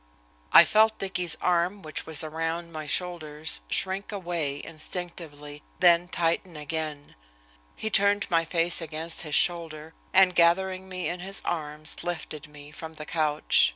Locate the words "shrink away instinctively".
3.69-5.61